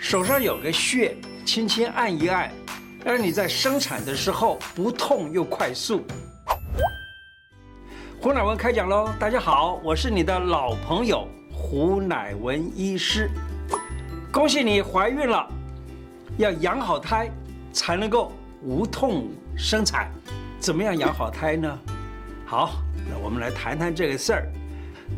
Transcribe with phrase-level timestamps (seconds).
[0.00, 1.14] 手上有个穴，
[1.44, 2.50] 轻轻按一按，
[3.04, 6.02] 让你在生产的时候不痛又快速。
[8.18, 9.10] 胡乃文开讲喽！
[9.20, 13.30] 大家好，我是你的老朋友胡乃文医师。
[14.32, 15.46] 恭喜你怀孕了，
[16.38, 17.30] 要养好胎
[17.70, 18.32] 才能够
[18.62, 20.10] 无痛生产。
[20.58, 21.78] 怎么样养好胎呢？
[22.46, 24.48] 好，那我们来谈谈这个事儿。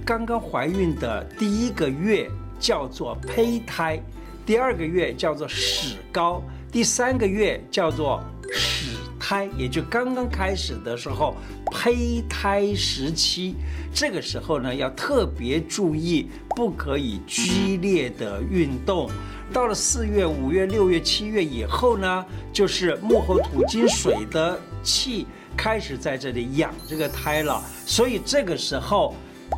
[0.05, 2.29] 刚刚怀孕的第一个月
[2.59, 4.03] 叫做胚胎。
[4.45, 8.21] 第二个月叫做始高，第三个月叫做
[8.53, 13.55] 始胎，也就刚刚开始的时候，胚胎时期。
[13.95, 19.09] 这个时候呢，要特别注意，不可以剧烈的运动。
[19.53, 25.25] 到了四月、五月、六月、七月以后呢，就是木火土金水的气
[25.57, 29.15] 开始在这里养这个胎了，所以这个时候。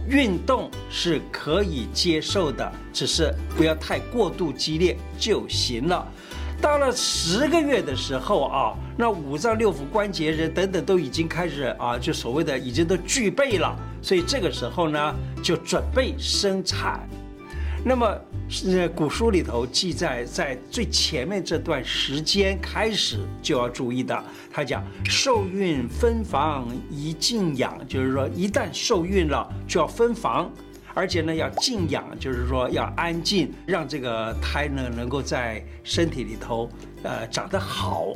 [0.09, 6.07] 运动是可以接受的，只是不要太过度激烈就行了。
[6.61, 17.07] 到了十个月的时候啊，那五脏六腑关节人等等都已经开始啊，就所谓的已经都具备了，所以这个时候呢，就准备生产。
[17.87, 18.19] 那么，
[18.49, 24.25] 是古书里头记载，在最前面这段时间开始就要注意的。
[24.51, 30.51] 他讲受孕分房宜静养，就是说一旦受孕了就要分房，
[30.95, 36.71] 而且呢要静养，就是说要安静，让这个胎呢能够在身体里头
[37.03, 38.15] 呃长得好。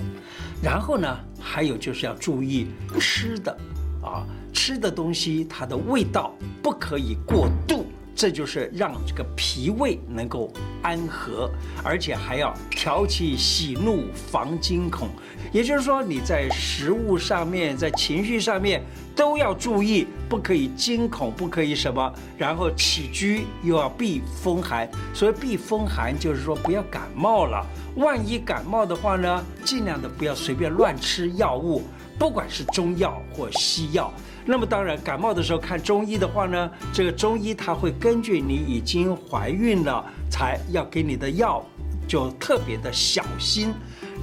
[0.62, 3.54] 然后呢，还有就是要注意吃的
[4.02, 7.77] 啊，吃的东西它的味道不可以过度。
[8.18, 10.52] 这就是让这个脾胃能够
[10.82, 11.48] 安和，
[11.84, 15.08] 而且还要调起喜怒防惊恐。
[15.52, 18.82] 也就是说，你在食物上面，在情绪上面
[19.14, 22.12] 都要注意，不可以惊恐，不可以什么。
[22.36, 24.90] 然后起居又要避风寒。
[25.14, 27.64] 所谓避风寒，就是说不要感冒了。
[27.94, 31.84] 万一感冒的话呢，尽量的不要随便乱吃药物，
[32.18, 34.12] 不管是中药或西药。
[34.50, 41.62] 那么当然，感冒的时候看中医的话呢，这个中医他会根据你已经怀孕了，才要给你的药，
[42.08, 43.74] 就特别的小心。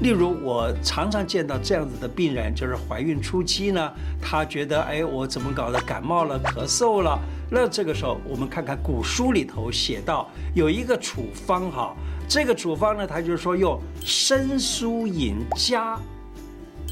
[0.02, 5.80] 例如，我常常见到这样子的病人，就是怀孕初期呢，他觉得，哎，我怎么搞的？
[5.82, 7.20] 感冒了，咳嗽了。
[7.52, 11.96] 那这个时候，我们看看古书里头写到有一个处方哈，
[12.28, 16.00] 这个处方呢，他就是说用生疏饮加。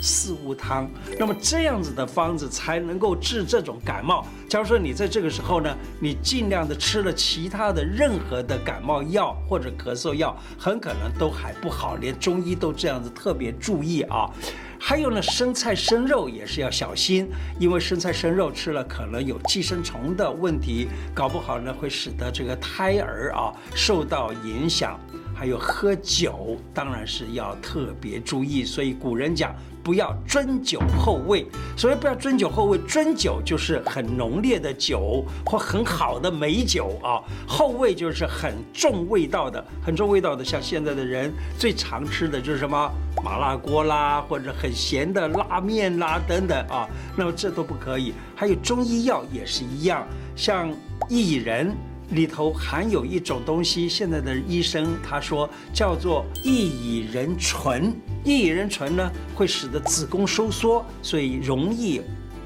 [0.03, 4.27] 四物汤，那么这样子的方子才能够治这种感冒。
[4.49, 11.95] 假如说你在这个时候呢，你尽量的吃了其他的任何的感冒药或者咳嗽药，很可能都还不好。
[11.95, 14.29] 连中医都这样子特别注意啊。
[14.77, 24.99] 还有呢，生菜生肉也是要小心，因为生菜生肉吃了可能有寄生虫的问题，搞不好呢会使得这个胎儿啊受到影响。
[25.33, 28.63] 还有喝酒，当然是要特别注意。
[28.63, 31.45] 所以古人讲，不要尊酒后味。
[31.75, 37.19] 所谓不要尊酒后味，尊酒就是很浓烈的酒或很好的美酒啊。
[37.47, 40.45] 后味就是很重味道的，很重味道的。
[40.45, 42.91] 像现在的人最常吃的就是什么
[43.23, 46.87] 麻辣锅啦，或者很咸的拉面啦等等啊。
[47.17, 48.13] 那么这都不可以。
[48.35, 50.71] 还有中医药也是一样，像
[51.09, 51.75] 薏仁。
[52.13, 57.93] 里头含有一种东西，现在的医生他说叫做薏苡仁醇。
[58.23, 62.01] 薏苡仁醇呢，会使得子宫收缩，所以容易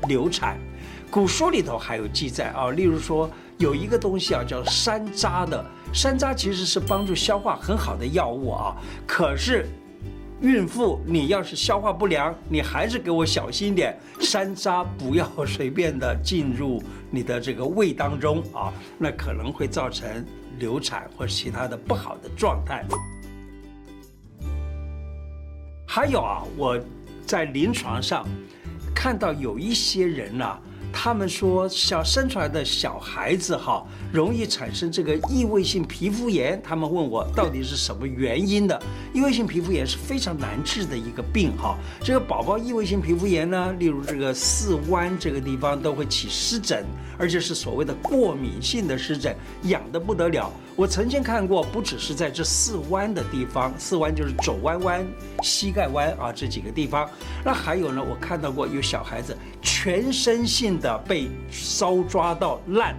[0.08, 0.58] 流产。
[1.12, 5.64] 古书里头还有记载啊，例如说有一个东西啊叫山楂的，
[5.94, 9.66] 山楂其实是帮助消化很好的药物啊，可是。
[10.40, 20.24] 孕妇，你要是消化不良，你还是给我小心点，山楂不要随便的进入你的这个胃当中啊，那可能会造成
[20.60, 22.86] 流产或者其他的不好的状态。
[25.88, 26.80] 还有啊，我
[27.26, 28.24] 在临床上
[28.94, 30.60] 看到有一些人呢。
[30.92, 36.60] 他们说，小生出来的小孩子哈，容易产生这个异位性皮肤炎。
[36.64, 38.82] 他们问我到底是什么原因的？
[39.14, 41.78] 异位性皮肤炎是非常难治的一个病哈。
[42.04, 46.86] 这个宝宝异位性皮肤炎呢，例如这个四弯这个地方都会起湿疹，
[47.18, 50.52] 而且是所谓的过敏性的湿疹，痒得不得了。
[50.78, 55.04] 我曾经看过，不只是在这四弯的地方，四弯就是肘弯弯、
[55.42, 57.10] 膝盖弯啊这几个地方。
[57.44, 62.96] 那还有呢，我看到过有小孩子全身性的被烧抓到烂，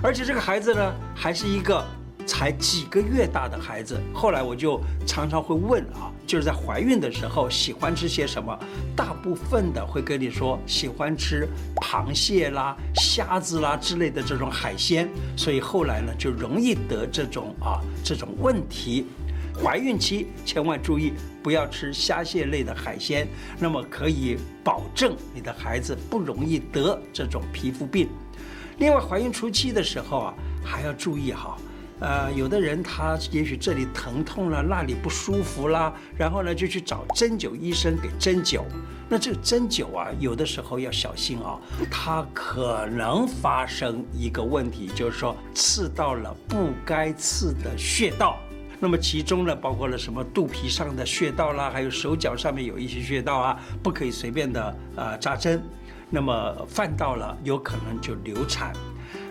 [0.00, 1.84] 而且这个孩子呢，还是一个
[2.30, 4.00] 才几个月大的孩子。
[4.14, 8.56] 后来我就常常会问啊，就是在怀孕的时候喜欢吃些什么？
[8.94, 11.48] 大部分的会跟你说喜欢吃
[11.82, 19.08] 螃蟹啦、虾子啦之类的这种海鲜，所以后来呢就容易得这种啊这种问题。
[19.60, 21.12] 怀孕期千万注意
[21.42, 23.26] 不要吃虾蟹类的海鲜，
[23.58, 28.08] 那么可以保证你的孩子不容易得这种皮肤病。
[28.78, 30.34] 另外，怀孕初期的时候啊，
[30.64, 31.58] 还要注意哈。
[32.00, 38.62] 呃，有的人他也许这里疼痛了，那里不舒服啦，然后呢就去找针灸医生给针灸。
[39.08, 41.58] 那这个针灸啊，有的时候要小心啊，
[41.90, 48.38] 它可能发生一个问题，就是说刺到了不该刺的穴道。
[48.78, 55.62] 那么其中呢，包括了什么肚皮上的穴道啦，还有手脚上面有一些穴道啊，不可以随便的呃扎针。
[56.08, 58.72] 那么犯到了，有可能就流产。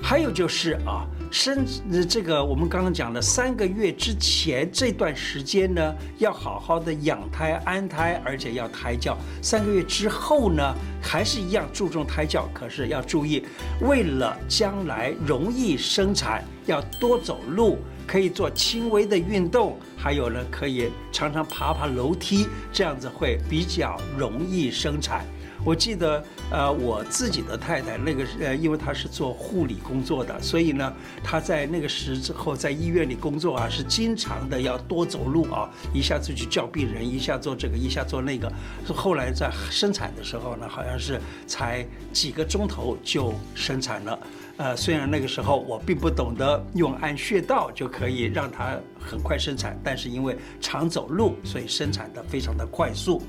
[0.02, 1.64] 还有就是啊，生
[2.10, 9.16] 这个我们刚刚讲的三个月之前这段时间呢，要好好的养胎安胎，而且要胎教。
[9.42, 13.46] 三个月之后呢，还是一样注重胎教，可是要注意，
[13.82, 17.78] 为了将来容易生产，要多走路，
[18.08, 25.24] 可以做轻微的运动，还有呢，可以常常爬爬楼梯，这样子会比较容易生产。
[25.66, 38.52] 我记得，呃，我自己的太太那个，呃，因为她是做护理工作的，所以呢，她在那个时之后在医院里工作啊，是经常的要多走路啊，一下子去叫病人，一下做这个，一下做那个。
[38.88, 44.20] 后来在生产的时候呢，好像是才几个钟头就生产了。
[44.58, 53.22] 呃，虽然那个时候我并不懂得用按穴道就可以让她很快生产，但是因为常走路，所以生产的非常的快速。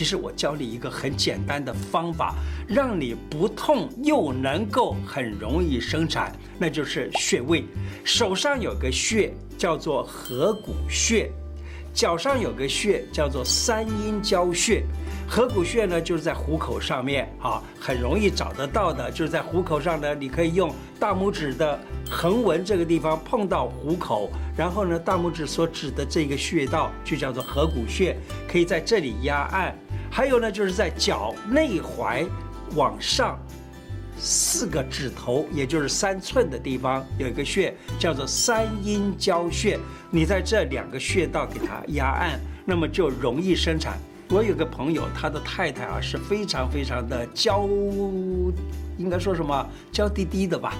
[0.00, 2.34] 其实我教你一个很简单的方法，
[2.66, 7.66] 让你不痛又能够很容易生产，那就是穴位。
[8.02, 11.30] 手上有个穴叫做合谷穴，
[11.92, 14.82] 脚上有个穴叫做三阴交穴。
[15.28, 21.78] 合谷穴呢，就是在虎口上面啊，很容易找得到的，就是在虎口上呢，你可以用大拇指的
[22.10, 28.16] 横纹这个地方碰到虎口，然后呢，大拇指所指的这个穴道就叫做合谷穴，
[28.48, 29.76] 可以在这里压按。
[30.10, 32.26] 还有呢，就是在脚内踝
[32.74, 33.38] 往上
[34.18, 39.78] 四个指头，也就是三寸的地方，有一个穴叫做三阴交穴。
[40.10, 43.96] 你在这两个穴道给它压按，那么就容易生产。
[44.28, 47.66] 我有个朋友，他的太太啊是非常非常的娇，
[48.98, 50.74] 应该说什么娇滴滴的吧。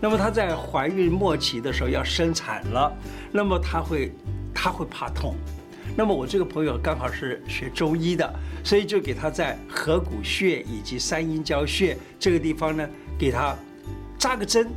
[0.00, 2.92] 那么她在怀孕末期的时候要生产了，
[3.32, 4.12] 那么她会，
[4.54, 5.34] 她会怕痛。
[5.96, 12.88] 那么我这个朋友刚好是学中医的，所以就给他在合谷穴以及三阴交穴这个地方呢，
[13.18, 13.54] 给他
[14.18, 14.68] 扎个针，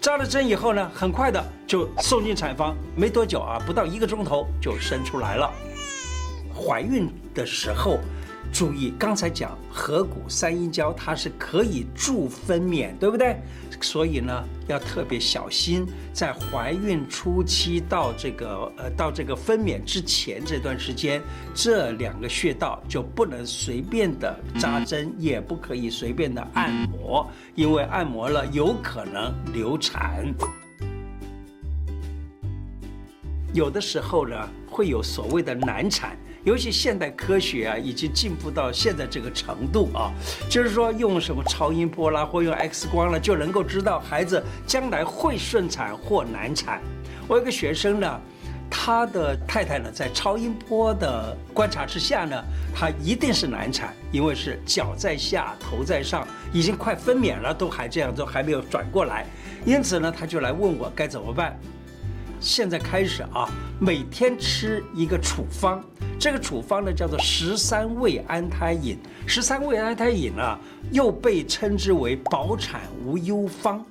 [0.00, 5.50] 扎了针以后呢，很快的就送进产房，没多久啊，不到一个钟头就生出来了。
[6.54, 7.98] 怀孕的时候。
[8.52, 13.36] 注意，刚才讲合谷三阴交，它是可以助分娩，对不对？
[13.80, 21.22] 所以呢，要特别小心，在怀孕初期到这个呃到这个分娩之前这段时间，
[21.54, 27.24] 这两个穴道就不能随便的扎针，也不可以随便的按摩，
[27.54, 30.26] 因为按摩了有可能流产。
[33.54, 36.16] 有的时候呢，会有所谓的难产。
[36.48, 40.10] 尤其现代科学啊，已经进步到现在这个程度啊，
[40.48, 46.80] 就是说用什么超音波啦，或用 X 光了，就能够知道孩子将来会顺产或难产。
[47.28, 48.20] 我有个学生呢，
[48.70, 52.42] 他的太太呢，在超音波的观察之下呢，
[52.74, 59.26] 他一定是难产，因为是脚在下，头在上，已经快分娩了，都还这样，都还没有转过来。
[59.66, 61.60] 因此呢，他就来问我该怎么办。
[62.40, 63.48] 现在开始啊，
[63.80, 65.82] 每天吃一个处方。
[66.18, 68.98] 这个处方呢，叫做十三味安胎饮。
[69.26, 70.58] 十三味安胎饮啊，
[70.90, 73.84] 又被称之为保产无忧方。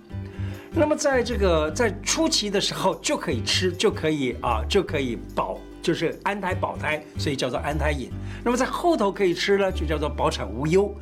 [0.72, 8.12] 那么在这个在初期的时候就可以吃，就可以啊，就可以保，就是安胎保胎，所以叫做安胎饮。
[8.44, 10.94] 那么在后头可以吃呢，就叫做保产无忧。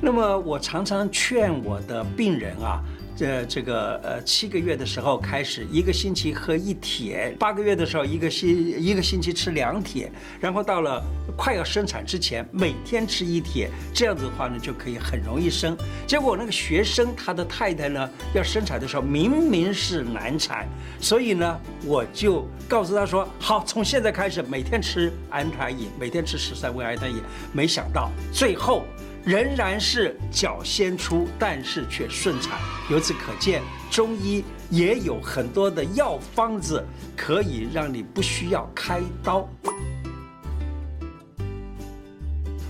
[0.00, 2.82] 那么我常常劝我的病人啊。
[3.16, 11.02] 这这个呃七个月的时候开始一个星期喝一帖，八个月的时候一个星一个星期吃两帖，然后到了
[11.36, 15.74] 快要生产之前每天吃一帖，这样子的话呢就可以很容易生。
[16.06, 20.68] 结果那个学生他的太太呢要生产的时候明明是难产，
[21.00, 27.16] 所以呢我就告诉他说好，从现在开始每天吃安胎饮，每天吃十三味安胎饮。
[27.52, 28.84] 没想到最后。
[29.26, 32.60] 仍然是脚先出，但是却顺产。
[32.88, 36.80] 由此可见，中医也有很多的药方子
[37.16, 39.48] 可以让你不需要开刀。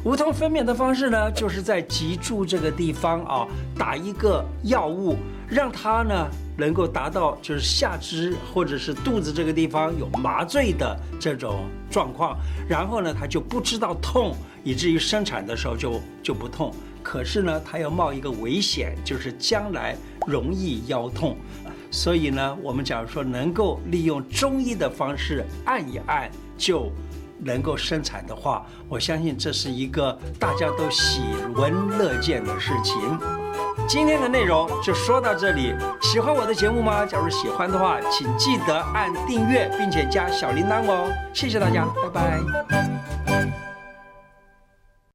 [0.02, 3.46] 无痛分娩的方式呢，就是在脊柱这个地方啊，
[3.76, 14.34] 打一个药物，让它呢能够达到就是下肢或者是肚子这个地方有麻醉的这种状况，然后呢，他就不知道痛，
[14.66, 16.74] 以至于生产的时候就就不痛。
[17.00, 19.96] 可是呢，它要冒一个危险，就是将来
[20.26, 21.36] 容易腰痛。
[21.88, 26.90] 所以呢，我们假如说能够利用中医的方式按一按就
[27.38, 31.20] 能够生产的话，我相信这是一个大家都喜
[31.54, 32.96] 闻乐见的事情。
[33.86, 35.72] 今天的内容就说到这里。
[36.02, 37.06] 喜欢我的节目吗？
[37.06, 41.08] 假如喜欢的话，请记得按订阅，并且加小铃铛哦。
[41.32, 43.65] 谢谢大家，拜拜。